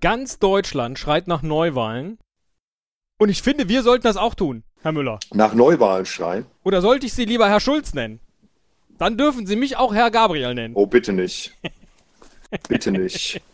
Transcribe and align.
Ganz 0.00 0.38
Deutschland 0.38 0.98
schreit 0.98 1.28
nach 1.28 1.42
Neuwahlen. 1.42 2.18
Und 3.18 3.28
ich 3.28 3.42
finde, 3.42 3.68
wir 3.68 3.82
sollten 3.82 4.04
das 4.04 4.16
auch 4.16 4.34
tun, 4.34 4.64
Herr 4.80 4.92
Müller. 4.92 5.20
Nach 5.32 5.52
Neuwahlen 5.52 6.06
schreien? 6.06 6.46
Oder 6.64 6.80
sollte 6.80 7.06
ich 7.06 7.12
Sie 7.12 7.26
lieber 7.26 7.48
Herr 7.48 7.60
Schulz 7.60 7.92
nennen? 7.92 8.20
Dann 8.98 9.16
dürfen 9.16 9.46
Sie 9.46 9.56
mich 9.56 9.76
auch 9.76 9.94
Herr 9.94 10.10
Gabriel 10.10 10.54
nennen. 10.54 10.74
Oh, 10.74 10.86
bitte 10.86 11.12
nicht. 11.12 11.54
bitte 12.68 12.90
nicht. 12.90 13.40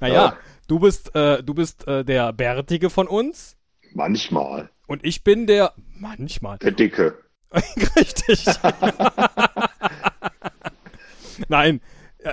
Naja, 0.00 0.14
ja. 0.14 0.36
du 0.68 0.78
bist, 0.78 1.14
äh, 1.14 1.42
du 1.42 1.52
bist 1.52 1.86
äh, 1.86 2.02
der 2.02 2.32
Bärtige 2.32 2.88
von 2.88 3.06
uns. 3.06 3.58
Manchmal. 3.92 4.70
Und 4.86 5.04
ich 5.04 5.22
bin 5.22 5.46
der. 5.46 5.74
Manchmal. 5.98 6.56
Der 6.58 6.70
Dicke. 6.70 7.18
Richtig. 7.96 8.46
Nein, 11.48 11.80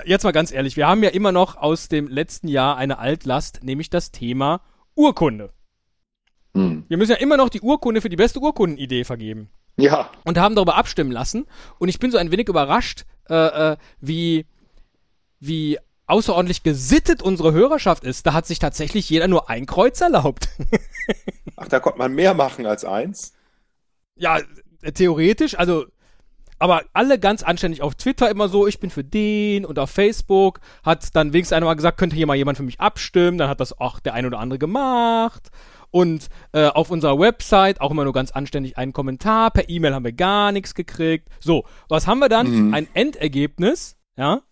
jetzt 0.04 0.24
mal 0.24 0.32
ganz 0.32 0.52
ehrlich, 0.52 0.76
wir 0.76 0.86
haben 0.86 1.02
ja 1.02 1.10
immer 1.10 1.32
noch 1.32 1.56
aus 1.56 1.88
dem 1.88 2.08
letzten 2.08 2.48
Jahr 2.48 2.76
eine 2.76 2.98
Altlast, 2.98 3.62
nämlich 3.62 3.90
das 3.90 4.10
Thema 4.10 4.60
Urkunde. 4.94 5.52
Hm. 6.54 6.84
Wir 6.88 6.96
müssen 6.96 7.12
ja 7.12 7.18
immer 7.18 7.36
noch 7.36 7.48
die 7.48 7.60
Urkunde 7.60 8.00
für 8.00 8.08
die 8.08 8.16
beste 8.16 8.40
Urkundenidee 8.40 9.04
vergeben. 9.04 9.50
Ja. 9.76 10.10
Und 10.24 10.38
haben 10.38 10.54
darüber 10.54 10.76
abstimmen 10.76 11.12
lassen. 11.12 11.46
Und 11.78 11.88
ich 11.88 11.98
bin 11.98 12.10
so 12.10 12.18
ein 12.18 12.30
wenig 12.30 12.48
überrascht, 12.48 13.04
äh, 13.28 13.72
äh, 13.72 13.76
wie, 14.00 14.46
wie 15.38 15.78
außerordentlich 16.06 16.62
gesittet 16.62 17.22
unsere 17.22 17.52
Hörerschaft 17.52 18.04
ist. 18.04 18.26
Da 18.26 18.32
hat 18.32 18.46
sich 18.46 18.58
tatsächlich 18.58 19.08
jeder 19.08 19.28
nur 19.28 19.48
ein 19.48 19.66
Kreuz 19.66 20.00
erlaubt. 20.00 20.48
Ach, 21.56 21.68
da 21.68 21.80
konnte 21.80 21.98
man 21.98 22.12
mehr 22.12 22.34
machen 22.34 22.66
als 22.66 22.84
eins? 22.84 23.32
Ja, 24.16 24.40
theoretisch, 24.94 25.58
also 25.58 25.86
aber 26.60 26.82
alle 26.92 27.18
ganz 27.18 27.42
anständig 27.42 27.82
auf 27.82 27.94
Twitter 27.94 28.30
immer 28.30 28.48
so, 28.48 28.66
ich 28.66 28.78
bin 28.78 28.90
für 28.90 29.02
den 29.02 29.64
und 29.64 29.78
auf 29.78 29.90
Facebook 29.90 30.60
hat 30.84 31.16
dann 31.16 31.32
wenigstens 31.32 31.56
einer 31.56 31.66
mal 31.66 31.74
gesagt, 31.74 31.98
könnte 31.98 32.14
hier 32.14 32.26
mal 32.26 32.36
jemand 32.36 32.58
für 32.58 32.62
mich 32.62 32.80
abstimmen, 32.80 33.38
dann 33.38 33.48
hat 33.48 33.60
das 33.60 33.78
auch 33.78 33.98
der 33.98 34.14
ein 34.14 34.26
oder 34.26 34.38
andere 34.38 34.58
gemacht 34.58 35.50
und 35.90 36.28
äh, 36.52 36.66
auf 36.66 36.90
unserer 36.90 37.18
Website 37.18 37.80
auch 37.80 37.90
immer 37.90 38.04
nur 38.04 38.12
ganz 38.12 38.30
anständig 38.30 38.78
einen 38.78 38.92
Kommentar, 38.92 39.50
per 39.50 39.68
E-Mail 39.68 39.94
haben 39.94 40.04
wir 40.04 40.12
gar 40.12 40.52
nichts 40.52 40.74
gekriegt. 40.74 41.28
So, 41.40 41.64
was 41.88 42.06
haben 42.06 42.20
wir 42.20 42.28
dann? 42.28 42.68
Mhm. 42.68 42.74
Ein 42.74 42.88
Endergebnis, 42.94 43.96
ja, 44.16 44.42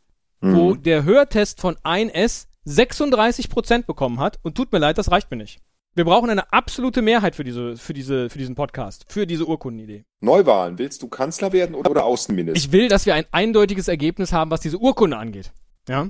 mhm. 0.41 0.57
wo 0.57 0.75
der 0.75 1.05
Hörtest 1.05 1.61
von 1.61 1.77
1S 1.77 2.47
36% 2.67 3.87
bekommen 3.87 4.19
hat 4.19 4.39
und 4.43 4.57
tut 4.57 4.73
mir 4.73 4.79
leid, 4.79 4.99
das 4.99 5.11
reicht 5.11 5.31
mir 5.31 5.37
nicht. 5.37 5.61
Wir 5.99 6.05
brauchen 6.05 6.31
eine 6.31 6.53
absolute 6.53 7.03
Mehrheit 7.03 7.35
für, 7.35 7.43
diese, 7.43 7.77
für, 7.77 7.93
diese, 7.93 8.31
für 8.31 8.39
diesen 8.39 8.55
Podcast, 8.55 9.05
für 9.09 9.27
diese 9.27 9.47
Urkundenidee. 9.47 10.05
Neuwahlen. 10.21 10.79
Willst 10.79 11.03
du 11.03 11.09
Kanzler 11.09 11.53
werden 11.53 11.75
oder, 11.75 11.91
oder 11.91 12.05
Außenminister? 12.05 12.57
Ich 12.57 12.71
will, 12.71 12.87
dass 12.87 13.05
wir 13.05 13.17
ein 13.17 13.25
eindeutiges 13.33 13.89
Ergebnis 13.89 14.33
haben, 14.33 14.53
was 14.53 14.61
diese 14.61 14.79
Urkunde 14.79 15.17
angeht. 15.17 15.51
Ja. 15.89 16.07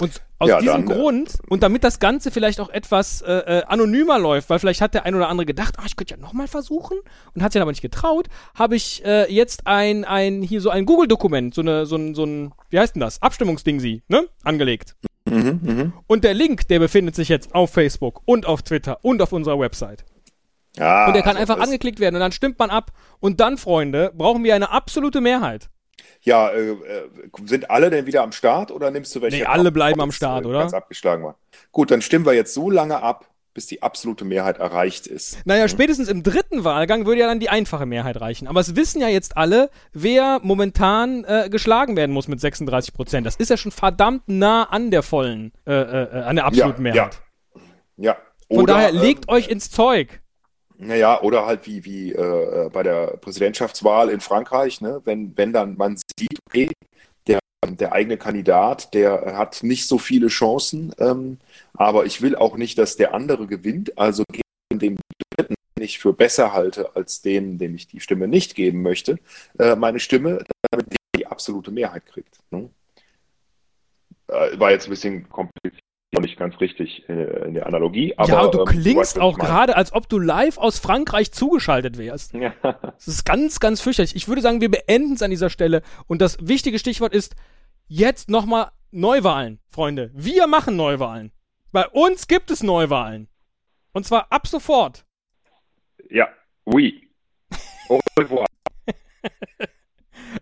Und 0.00 0.20
aus 0.40 0.48
ja, 0.48 0.58
diesem 0.58 0.84
dann, 0.88 0.90
äh, 0.90 1.00
Grund, 1.00 1.38
und 1.48 1.62
damit 1.62 1.84
das 1.84 2.00
Ganze 2.00 2.32
vielleicht 2.32 2.58
auch 2.58 2.70
etwas 2.70 3.22
äh, 3.22 3.32
äh, 3.32 3.62
anonymer 3.66 4.18
läuft, 4.18 4.50
weil 4.50 4.58
vielleicht 4.58 4.80
hat 4.80 4.94
der 4.94 5.06
ein 5.06 5.14
oder 5.14 5.28
andere 5.28 5.46
gedacht, 5.46 5.76
ah, 5.78 5.84
ich 5.86 5.94
könnte 5.94 6.14
ja 6.14 6.20
nochmal 6.20 6.48
versuchen 6.48 6.98
und 7.32 7.42
hat 7.44 7.52
sich 7.52 7.60
dann 7.60 7.62
aber 7.62 7.70
nicht 7.70 7.82
getraut, 7.82 8.26
habe 8.56 8.74
ich 8.74 9.04
äh, 9.04 9.32
jetzt 9.32 9.68
ein, 9.68 10.04
ein, 10.04 10.42
hier 10.42 10.60
so 10.60 10.70
ein 10.70 10.86
Google-Dokument, 10.86 11.54
so 11.54 11.60
eine, 11.60 11.86
so 11.86 11.94
ein, 11.94 12.16
so 12.16 12.24
ein, 12.24 12.52
wie 12.70 12.80
heißt 12.80 12.96
denn 12.96 13.00
das? 13.00 13.22
Abstimmungsding 13.22 13.78
sie, 13.78 14.02
ne? 14.08 14.26
Angelegt. 14.42 14.96
Mhm, 15.30 15.60
mh. 15.62 15.92
Und 16.06 16.24
der 16.24 16.34
Link, 16.34 16.68
der 16.68 16.78
befindet 16.78 17.14
sich 17.14 17.28
jetzt 17.28 17.54
auf 17.54 17.70
Facebook 17.70 18.22
und 18.24 18.46
auf 18.46 18.62
Twitter 18.62 18.98
und 19.02 19.22
auf 19.22 19.32
unserer 19.32 19.58
Website. 19.58 20.04
Ah, 20.78 21.06
und 21.06 21.14
der 21.14 21.22
kann 21.22 21.36
also 21.36 21.52
einfach 21.52 21.64
angeklickt 21.64 21.98
werden 22.00 22.16
und 22.16 22.20
dann 22.20 22.32
stimmt 22.32 22.58
man 22.58 22.70
ab. 22.70 22.92
Und 23.18 23.40
dann, 23.40 23.58
Freunde, 23.58 24.12
brauchen 24.14 24.44
wir 24.44 24.54
eine 24.54 24.70
absolute 24.70 25.20
Mehrheit. 25.20 25.68
Ja, 26.22 26.50
äh, 26.50 26.70
äh 26.70 26.76
sind 27.44 27.70
alle 27.70 27.90
denn 27.90 28.06
wieder 28.06 28.22
am 28.22 28.32
Start 28.32 28.70
oder 28.70 28.90
nimmst 28.90 29.14
du 29.14 29.22
welche? 29.22 29.38
Nee, 29.38 29.44
alle 29.44 29.72
bleiben 29.72 30.00
am 30.00 30.12
Start, 30.12 30.46
oder? 30.46 30.60
Ganz 30.60 30.74
abgeschlagen 30.74 31.24
war. 31.24 31.36
Gut, 31.72 31.90
dann 31.90 32.02
stimmen 32.02 32.26
wir 32.26 32.34
jetzt 32.34 32.54
so 32.54 32.70
lange 32.70 33.02
ab, 33.02 33.29
bis 33.54 33.66
die 33.66 33.82
absolute 33.82 34.24
Mehrheit 34.24 34.58
erreicht 34.58 35.06
ist. 35.06 35.38
Naja, 35.44 35.66
spätestens 35.68 36.08
im 36.08 36.22
dritten 36.22 36.64
Wahlgang 36.64 37.06
würde 37.06 37.20
ja 37.20 37.26
dann 37.26 37.40
die 37.40 37.48
einfache 37.48 37.86
Mehrheit 37.86 38.20
reichen. 38.20 38.46
Aber 38.46 38.60
es 38.60 38.76
wissen 38.76 39.00
ja 39.00 39.08
jetzt 39.08 39.36
alle, 39.36 39.70
wer 39.92 40.40
momentan 40.42 41.24
äh, 41.24 41.48
geschlagen 41.50 41.96
werden 41.96 42.12
muss 42.12 42.28
mit 42.28 42.40
36 42.40 42.94
Prozent. 42.94 43.26
Das 43.26 43.36
ist 43.36 43.50
ja 43.50 43.56
schon 43.56 43.72
verdammt 43.72 44.28
nah 44.28 44.64
an 44.64 44.90
der 44.90 45.02
vollen, 45.02 45.52
äh, 45.66 45.72
äh, 45.72 46.22
an 46.22 46.36
der 46.36 46.46
absoluten 46.46 46.84
ja, 46.86 46.92
Mehrheit. 46.92 47.22
Ja. 47.96 48.04
ja. 48.04 48.16
Von 48.52 48.66
daher 48.66 48.92
legt 48.92 49.26
ähm, 49.28 49.34
euch 49.34 49.48
ins 49.48 49.70
Zeug. 49.70 50.20
Naja, 50.76 51.20
oder 51.20 51.44
halt 51.44 51.66
wie, 51.66 51.84
wie 51.84 52.12
äh, 52.12 52.70
bei 52.72 52.82
der 52.82 53.18
Präsidentschaftswahl 53.18 54.08
in 54.08 54.20
Frankreich, 54.20 54.80
ne? 54.80 55.02
wenn, 55.04 55.36
wenn 55.36 55.52
dann 55.52 55.76
man 55.76 55.96
sieht, 55.96 56.38
okay, 56.46 56.70
der 57.68 57.92
eigene 57.92 58.16
Kandidat, 58.16 58.94
der 58.94 59.36
hat 59.36 59.62
nicht 59.62 59.86
so 59.86 59.98
viele 59.98 60.28
Chancen, 60.28 60.94
ähm, 60.98 61.38
aber 61.74 62.06
ich 62.06 62.22
will 62.22 62.34
auch 62.34 62.56
nicht, 62.56 62.78
dass 62.78 62.96
der 62.96 63.14
andere 63.14 63.46
gewinnt, 63.46 63.98
also 63.98 64.24
dem 64.72 64.96
Dritten 65.36 65.54
ich 65.78 65.98
für 65.98 66.12
besser 66.12 66.52
halte 66.52 66.94
als 66.96 67.22
den, 67.22 67.58
dem 67.58 67.74
ich 67.74 67.86
die 67.86 68.00
Stimme 68.00 68.28
nicht 68.28 68.54
geben 68.54 68.82
möchte, 68.82 69.18
äh, 69.58 69.76
meine 69.76 70.00
Stimme, 70.00 70.44
damit 70.70 70.90
der 70.90 70.98
die 71.16 71.26
absolute 71.26 71.70
Mehrheit 71.70 72.06
kriegt. 72.06 72.38
Ne? 72.50 72.70
Äh, 74.28 74.58
war 74.58 74.70
jetzt 74.70 74.86
ein 74.86 74.90
bisschen 74.90 75.28
kompliziert 75.28 75.82
noch 76.12 76.22
nicht 76.22 76.38
ganz 76.38 76.60
richtig 76.60 77.08
äh, 77.08 77.46
in 77.46 77.54
der 77.54 77.66
Analogie. 77.66 78.14
Aber, 78.16 78.28
ja, 78.28 78.48
du 78.48 78.60
ähm, 78.60 78.64
klingst 78.64 79.16
ähm, 79.16 79.22
auch 79.22 79.38
gerade, 79.38 79.76
als 79.76 79.92
ob 79.92 80.08
du 80.08 80.18
live 80.18 80.58
aus 80.58 80.78
Frankreich 80.78 81.32
zugeschaltet 81.32 81.98
wärst. 81.98 82.34
Ja. 82.34 82.52
Das 82.62 83.06
ist 83.06 83.24
ganz, 83.24 83.60
ganz 83.60 83.80
fürchterlich. 83.80 84.16
Ich 84.16 84.26
würde 84.26 84.42
sagen, 84.42 84.60
wir 84.60 84.70
beenden 84.70 85.14
es 85.14 85.22
an 85.22 85.30
dieser 85.30 85.50
Stelle. 85.50 85.82
Und 86.06 86.20
das 86.20 86.36
wichtige 86.40 86.78
Stichwort 86.78 87.14
ist 87.14 87.36
jetzt 87.90 88.30
nochmal 88.30 88.70
Neuwahlen, 88.92 89.60
Freunde. 89.68 90.10
Wir 90.14 90.46
machen 90.46 90.76
Neuwahlen. 90.76 91.32
Bei 91.72 91.86
uns 91.88 92.28
gibt 92.28 92.50
es 92.50 92.62
Neuwahlen. 92.62 93.28
Und 93.92 94.06
zwar 94.06 94.32
ab 94.32 94.46
sofort. 94.46 95.04
Ja, 96.08 96.28
oui. 96.64 97.08
Au 97.88 98.00
revoir. 98.18 98.46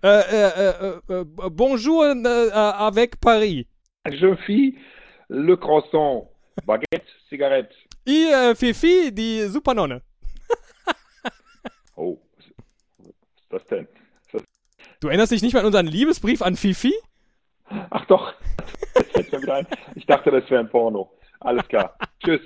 äh, 0.03 0.21
äh, 0.21 0.99
äh, 1.09 1.25
bonjour 1.25 2.05
avec 2.53 3.21
Paris. 3.21 3.67
Je 4.07 4.37
fis 4.47 4.79
le 5.29 5.57
croissant, 5.57 6.31
Baguette, 6.65 7.07
Zigarette. 7.29 7.75
I 8.07 8.31
äh, 8.31 8.55
Fifi, 8.55 9.13
die 9.13 9.47
Supernonne. 9.49 10.03
oh, 11.97 12.19
was 12.99 13.09
ist 13.09 13.17
das 13.51 13.65
denn? 13.67 13.89
Du 15.01 15.09
erinnerst 15.09 15.33
dich 15.33 15.43
nicht 15.43 15.55
mal 15.55 15.61
an 15.61 15.67
unseren 15.67 15.87
Liebesbrief 15.87 16.43
an 16.43 16.57
Fifi? 16.57 16.95
Ach 17.91 18.05
doch, 18.07 18.33
das 18.95 19.07
fällt 19.09 19.33
mir 19.33 19.43
wieder 19.43 19.55
ein. 19.57 19.67
Ich 19.95 20.07
dachte, 20.07 20.31
das 20.31 20.49
wäre 20.51 20.61
ein 20.61 20.69
Porno. 20.69 21.11
Alles 21.41 21.67
klar. 21.69 21.97
Tschüss. 22.23 22.41